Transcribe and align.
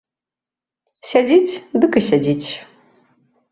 Сядзіць 1.09 1.59
дык 1.85 1.91
і 2.03 2.05
сядзіць. 2.09 2.47